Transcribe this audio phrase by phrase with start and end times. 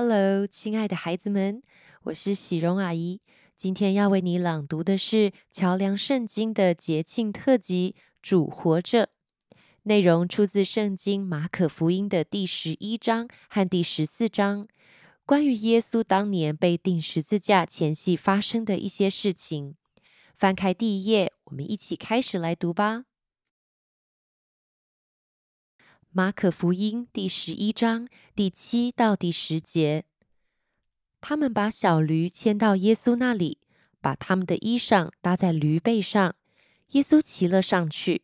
[0.00, 1.60] Hello，亲爱的孩子们，
[2.04, 3.20] 我是喜荣阿姨。
[3.56, 9.06] 今天要为你朗读的是《桥梁圣经》的节庆特辑《主活着》，
[9.82, 14.68] 内容出自圣经马可福音的第十一章和第十四章，
[15.26, 19.74] 关于耶稣当年被钉十字架前夕发生的一些事情。
[20.36, 23.06] 翻开第一页，我们一起开始来读吧。
[26.18, 30.04] 马可福音第十一章第七到第十节，
[31.20, 33.58] 他们把小驴牵到耶稣那里，
[34.00, 36.34] 把他们的衣裳搭在驴背上，
[36.88, 38.22] 耶稣骑了上去。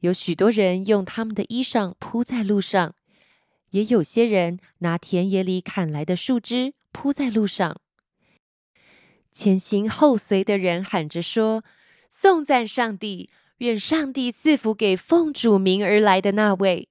[0.00, 2.96] 有许多人用他们的衣裳铺在路上，
[3.70, 7.80] 也有些人拿田野里砍来的树枝铺在路上。
[9.30, 11.62] 前行后随的人喊着说
[12.10, 13.30] ：“颂赞上帝！
[13.58, 16.88] 愿上帝赐福给奉主名而来的那位。”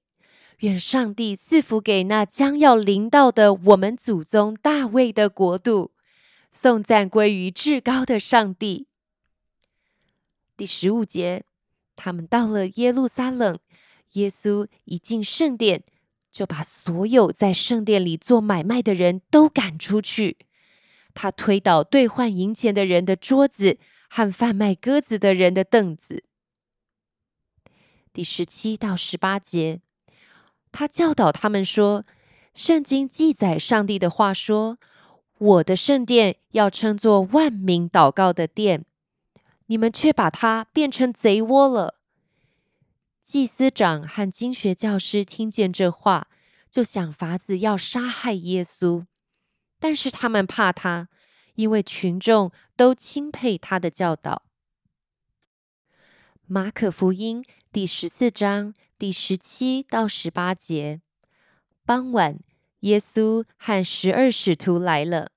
[0.58, 5.92] 愿上帝赐福给那将要临到的我们祖宗大卫的国度，
[6.52, 8.86] 颂赞归于至高的上帝。
[10.56, 11.44] 第十五节，
[11.96, 13.58] 他们到了耶路撒冷，
[14.12, 15.82] 耶稣一进圣殿，
[16.30, 20.38] 就把所有在圣殿里做买卖的人都赶出去。
[21.12, 26.24] 他推倒兑换银钱的人的桌子和贩卖鸽子的人的凳子。
[28.12, 29.80] 第十七到十八节。
[30.76, 32.04] 他教导他们说
[32.52, 34.76] ：“圣经记载上帝的话说，
[35.38, 38.84] 我的圣殿要称作万民祷告的殿，
[39.66, 42.00] 你们却把它变成贼窝了。”
[43.22, 46.26] 祭司长和经学教师听见这话，
[46.68, 49.06] 就想法子要杀害耶稣，
[49.78, 51.08] 但是他们怕他，
[51.54, 54.42] 因为群众都钦佩他的教导。
[56.48, 58.74] 马可福音第十四章。
[59.04, 61.02] 第十七到十八节，
[61.84, 62.40] 傍晚，
[62.80, 65.30] 耶稣和十二使徒来了。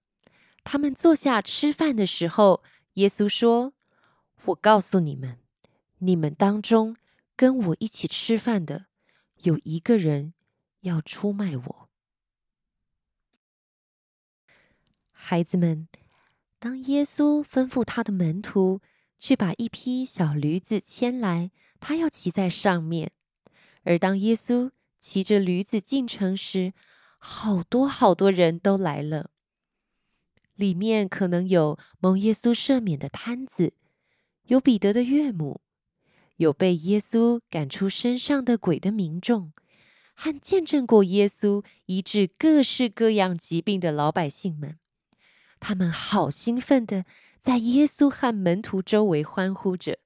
[0.64, 3.74] 他们坐下吃饭的时候，耶稣说
[4.46, 5.40] ：“我告诉你们，
[5.98, 6.96] 你们当中
[7.36, 8.86] 跟我一起吃饭的，
[9.42, 10.34] 有一个人
[10.84, 11.90] 要出卖我。”
[15.12, 15.90] 孩子们，
[16.58, 18.80] 当耶稣吩咐他的门徒
[19.20, 23.12] 去把一匹小驴子牵来，他要骑在上面。
[23.88, 26.74] 而当耶稣骑着驴子进城时，
[27.18, 29.30] 好多好多人都来了。
[30.56, 33.72] 里面可能有蒙耶稣赦免的摊子，
[34.48, 35.62] 有彼得的岳母，
[36.36, 39.54] 有被耶稣赶出身上的鬼的民众，
[40.14, 44.78] 和见证过耶稣医治各式各样疾病的老百姓们。
[45.62, 47.06] 他们好兴奋的
[47.40, 50.00] 在耶稣和门徒周围欢呼着，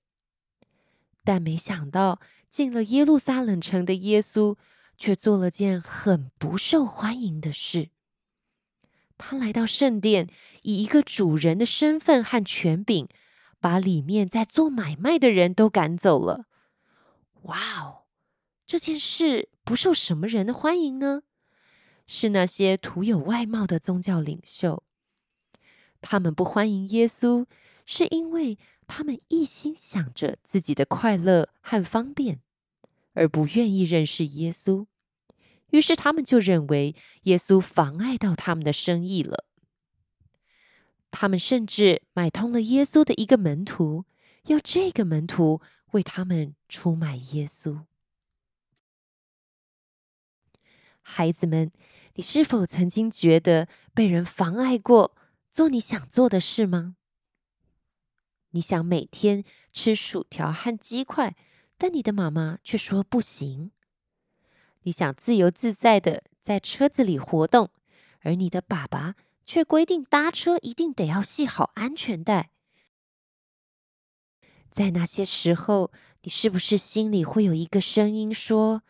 [1.23, 2.19] 但没想到。
[2.49, 4.57] 进了耶路撒冷城的耶稣，
[4.97, 7.91] 却做了件很不受欢迎的事。
[9.17, 10.27] 他来到圣殿，
[10.63, 13.07] 以一个主人的身份和权柄，
[13.61, 16.47] 把里面在做买卖的人都赶走了。
[17.43, 18.03] 哇哦！
[18.67, 21.21] 这件事不受什么人的欢迎呢？
[22.05, 24.83] 是那些徒有外貌的宗教领袖。
[26.01, 27.45] 他们不欢迎耶稣，
[27.85, 28.57] 是因为。
[28.93, 32.41] 他们一心想着自己的快乐和方便，
[33.13, 34.85] 而不愿意认识耶稣。
[35.69, 36.93] 于是他们就认为
[37.23, 39.45] 耶稣妨碍到他们的生意了。
[41.09, 44.03] 他们甚至买通了耶稣的一个门徒，
[44.47, 47.85] 要这个门徒为他们出卖耶稣。
[50.99, 51.71] 孩子们，
[52.15, 55.15] 你是否曾经觉得被人妨碍过
[55.49, 56.97] 做你想做的事吗？
[58.51, 61.35] 你想每天吃薯条和鸡块，
[61.77, 63.71] 但你的妈妈却说不行。
[64.83, 67.69] 你想自由自在的在车子里活动，
[68.21, 72.51] 而你的爸爸却规定搭车一定得要系好安全带。
[74.69, 75.91] 在那些时候，
[76.23, 78.83] 你是不是心里会有一个声音说：“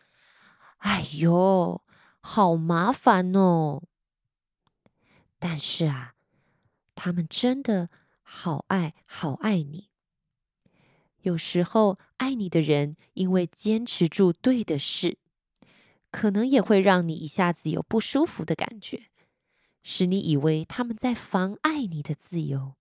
[0.78, 1.82] 哎呦，
[2.20, 3.82] 好麻烦哦！”
[5.38, 6.14] 但是啊，
[6.96, 7.90] 他们真的。
[8.34, 9.90] 好爱好爱你。
[11.20, 15.18] 有时候，爱你的人因为坚持住对的事，
[16.10, 19.02] 可能也会让你一下子有不舒服的感觉，
[19.82, 22.74] 使你以为他们在妨碍你的自由。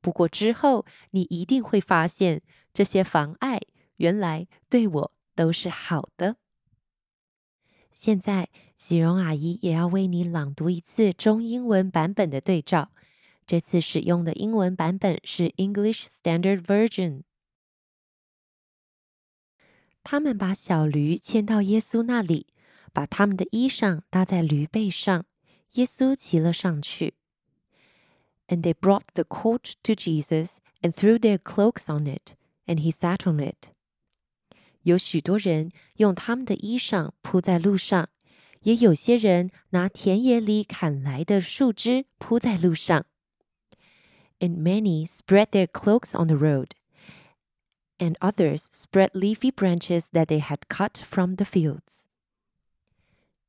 [0.00, 2.40] 不过之后，你一定会发现，
[2.72, 3.60] 这些妨碍
[3.96, 6.36] 原来对我都是好的。
[7.92, 12.92] 现在，喜荣阿姨也要为你朗读一次中英文版本的对照。
[13.45, 17.23] 这次使用的英文版本是 English Standard Version。
[20.03, 22.47] 他们把小驴牵到耶稣那里，
[22.93, 25.25] 把他们的衣裳搭在驴背上，
[25.73, 27.15] 耶稣骑了上去。
[28.47, 32.35] And they brought the colt to Jesus and threw their cloaks on it,
[32.65, 33.69] and he sat on it.
[34.81, 38.09] 有许多人用他们的衣裳铺在路上，
[38.63, 43.05] 也有些人拿田野里砍来的树枝铺在路上。
[44.39, 46.73] And many spread their cloaks on the road,
[47.99, 52.07] and others spread leafy branches that they had cut from the fields.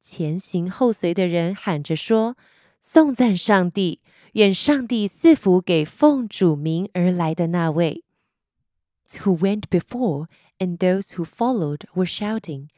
[0.02, 2.36] 前行后随的人喊着说：“
[2.82, 4.00] 颂赞上帝，
[4.32, 8.04] 愿上帝赐福给奉主名而来的那位。”
[9.22, 10.26] Who went before
[10.58, 12.68] and those who followed were shouting,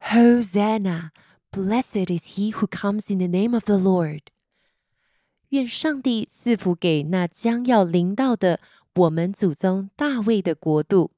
[0.00, 1.10] Hosanna!
[1.52, 4.22] Blessed is he who comes in the name of the Lord.
[5.49, 8.59] 愿上帝赐福给那将要临到的
[8.95, 11.11] 我们祖宗大卫的国度。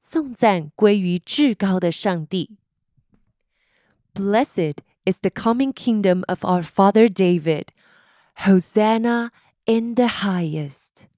[0.00, 2.56] 颂赞归于至高的上帝。
[4.14, 7.66] Blessed is the coming kingdom of our father David.
[8.36, 9.30] Hosanna
[9.64, 11.08] in the highest.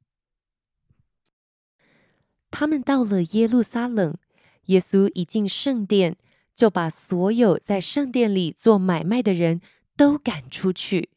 [2.51, 4.17] 他们到了耶路撒冷，
[4.67, 6.17] 耶稣一进圣殿，
[6.55, 9.61] 就把所有在圣殿里做买卖的人
[9.97, 11.11] 都赶出去。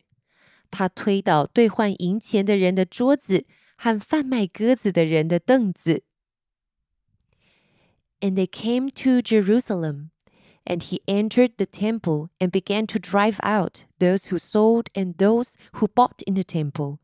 [0.70, 3.46] 他推倒兑换银钱的人的桌子
[3.76, 6.02] 和贩卖鸽子的人的凳子。
[8.20, 10.10] And they came to Jerusalem,
[10.64, 15.54] and he entered the temple and began to drive out those who sold and those
[15.74, 16.98] who bought in the temple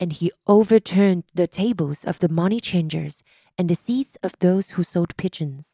[0.00, 3.22] and he overturned the tables of the money changers
[3.56, 5.64] and the seats of those who sold pigeons.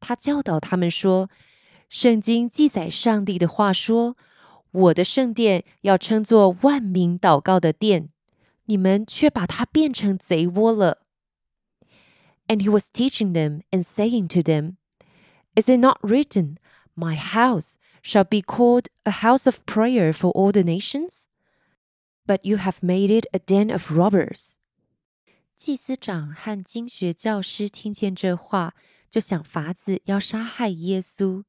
[0.00, 1.28] 他教导他们说：“
[1.88, 4.16] 圣经记载上帝的话说，
[4.74, 8.08] 我的圣殿要称作万民祷告的殿，
[8.66, 11.06] 你们却把它变成贼窝了。”
[12.46, 14.76] And he was teaching them and saying to them,
[15.54, 16.56] Is it not written,
[16.94, 21.26] My house shall be called a house of prayer for all the nations?
[22.26, 24.52] but you have made it a den of robbers.
[25.56, 28.74] 祭司长和经学教师听见这话，
[29.10, 31.42] 就想法子要杀害耶稣，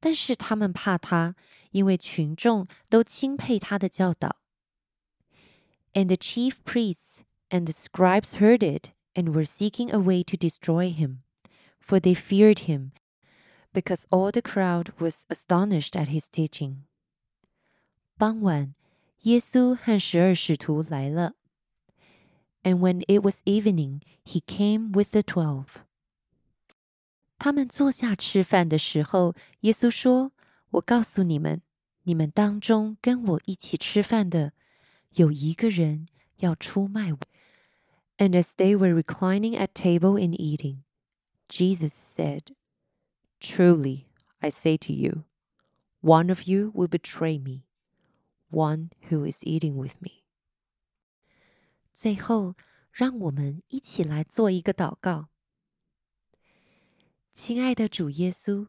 [0.00, 1.34] 但是他们怕他，
[1.70, 4.36] 因为群众都钦佩他的教导。
[5.92, 10.92] And the chief priests and the scribes heard it and were seeking a way to destroy
[10.92, 11.22] him,
[11.80, 12.90] for they feared him,
[13.72, 16.84] because all the crowd was astonished at his teaching.
[18.18, 18.74] 傍晚。
[19.22, 21.34] 耶稣和十二使徒来了。
[22.62, 25.66] And when it was evening, he came with the twelve.
[27.40, 31.62] 他们坐下吃饭的时候，耶稣说：“我告诉你们，
[32.04, 34.52] 你们当中跟我一起吃饭的，
[35.10, 36.06] 有一个人
[36.36, 37.18] 要出卖我。”
[38.18, 40.84] And as they were reclining at table and eating,
[41.48, 42.54] Jesus said,
[43.38, 44.06] Truly,
[44.38, 45.24] I say to you,
[46.00, 47.64] one of you will betray me
[48.48, 50.22] one who is eating with me。
[51.92, 52.54] 最后，
[52.90, 55.28] 让我们一起来做一个祷告。
[57.33, 58.67] 亲爱的主耶稣，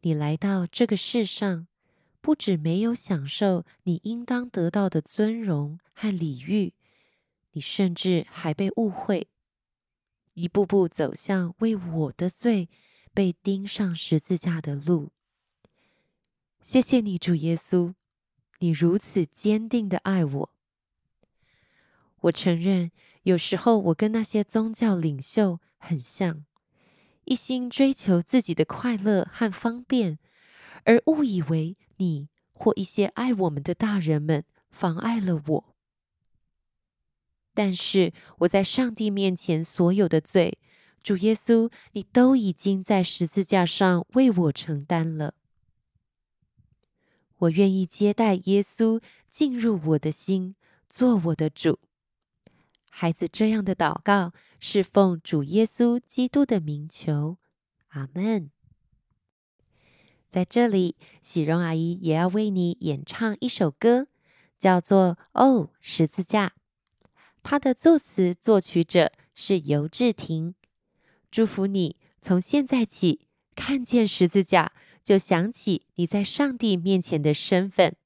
[0.00, 1.66] 你来到这个世上，
[2.22, 6.72] 不止没有享受你应当得到的尊荣和礼遇，
[7.52, 9.28] 你甚至还被误会，
[10.32, 12.70] 一步步走向为我的罪
[13.12, 15.10] 被钉上十字架的路。
[16.62, 17.94] 谢谢你，主耶稣。
[18.60, 20.50] 你如此坚定的爱我，
[22.22, 22.90] 我承认
[23.24, 26.44] 有时候我跟那些宗教领袖很像，
[27.28, 30.18] 一心追求自己的快乐和方便，
[30.84, 35.74] 而误以为你或一些爱我们的大人们妨碍了我。
[37.52, 40.58] 但是我在上帝面前所有的罪，
[41.02, 45.34] 主耶稣，你都已经在十字架上为我承担了。
[47.40, 50.56] 我愿意接待耶稣进入我的心，
[50.88, 51.78] 做我的主。
[52.90, 57.38] 孩子这样的祷告是奉主耶稣基督的名求，
[57.88, 58.50] 阿门。
[60.28, 64.08] 在这里，喜荣阿姨也要为你演唱一首歌，
[64.58, 66.48] 叫做《哦十字架》。
[67.42, 70.54] 它的作词作曲者是尤志婷。
[71.30, 74.72] 祝福你从现在起看见十字架。
[75.04, 77.96] 就想起你在上帝面前的身份，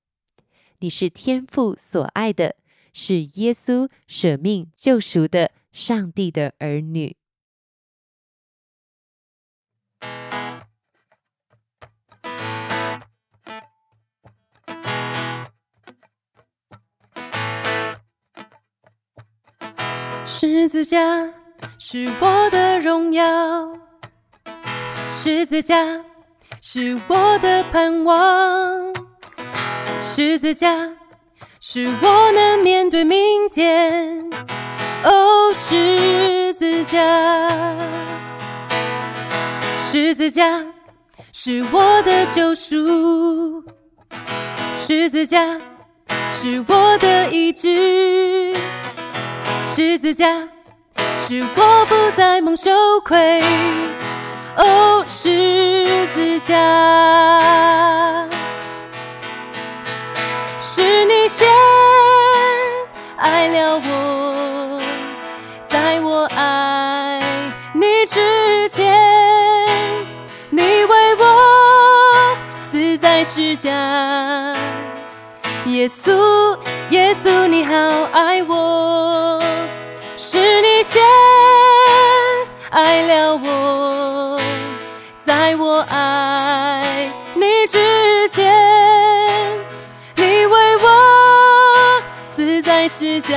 [0.78, 2.54] 你是天父所爱的，
[2.92, 7.16] 是耶稣舍命救赎的上帝的儿女。
[20.26, 21.32] 十字架
[21.78, 23.78] 是我的荣耀，
[25.12, 26.04] 十字架。
[26.64, 28.94] 是我的盼望，
[30.00, 30.96] 十字架
[31.74, 34.30] 使我能面对明天。
[35.04, 36.98] 哦，十字架，
[39.80, 40.62] 十字架
[41.32, 43.64] 是我的救赎，
[44.76, 45.58] 十字架
[46.34, 48.54] 是我的意志，
[49.74, 50.46] 十字架
[51.26, 52.70] 使我不再蒙羞
[53.02, 53.42] 愧。
[54.58, 56.54] 哦，十字架，
[60.60, 61.48] 是你先
[63.22, 64.80] 爱了我，
[65.68, 67.20] 在我爱
[67.72, 68.92] 你之前，
[70.50, 72.36] 你为我
[72.68, 73.70] 死在十架。
[75.66, 76.58] 耶稣，
[76.90, 77.74] 耶稣，你好
[78.10, 78.61] 爱我，
[93.02, 93.34] 死在十架。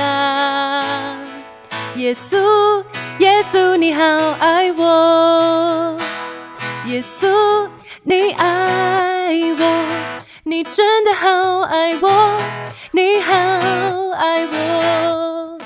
[1.96, 2.84] 耶稣，
[3.18, 4.04] 耶稣，你好
[4.38, 5.96] 爱我，
[6.84, 7.68] 耶稣，
[8.04, 9.86] 你爱我。
[10.44, 12.38] 你真的好爱我，
[12.92, 15.58] 你好爱我，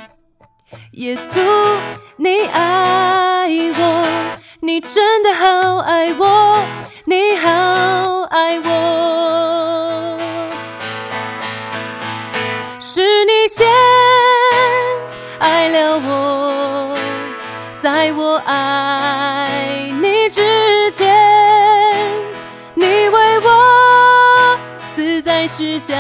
[0.93, 1.39] 耶稣，
[2.17, 4.07] 你爱我，
[4.61, 6.65] 你真的好爱我，
[25.61, 25.95] 死在十架。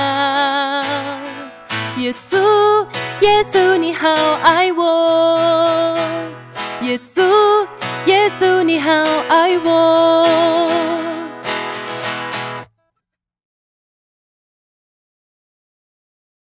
[1.98, 2.86] 耶稣，
[3.20, 4.08] 耶稣，你好
[4.42, 4.99] 爱我。